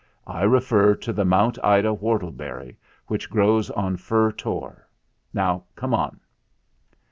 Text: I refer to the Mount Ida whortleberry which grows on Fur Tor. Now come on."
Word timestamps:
I 0.25 0.41
refer 0.41 0.95
to 0.95 1.13
the 1.13 1.23
Mount 1.25 1.59
Ida 1.63 1.89
whortleberry 1.93 2.75
which 3.05 3.29
grows 3.29 3.69
on 3.69 3.97
Fur 3.97 4.31
Tor. 4.31 4.87
Now 5.31 5.65
come 5.75 5.93
on." 5.93 6.19